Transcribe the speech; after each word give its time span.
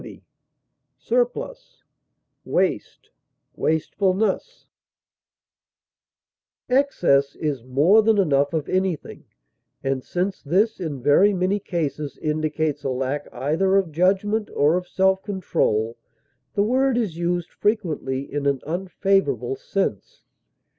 intemperance, 0.03 1.83
profusion, 2.43 2.83
superfluity, 3.53 4.67
Excess 6.67 7.35
is 7.35 7.63
more 7.63 8.01
than 8.01 8.17
enough 8.17 8.51
of 8.53 8.67
anything, 8.67 9.25
and, 9.83 10.03
since 10.03 10.41
this 10.41 10.79
in 10.79 11.03
very 11.03 11.33
many 11.35 11.59
cases 11.59 12.17
indicates 12.17 12.83
a 12.83 12.89
lack 12.89 13.27
either 13.31 13.75
of 13.77 13.91
judgment 13.91 14.49
or 14.55 14.75
of 14.75 14.87
self 14.87 15.21
control, 15.21 15.95
the 16.55 16.63
word 16.63 16.97
is 16.97 17.15
used 17.19 17.51
frequently 17.53 18.21
in 18.23 18.47
an 18.47 18.59
unfavorable 18.65 19.55
sense. 19.55 20.23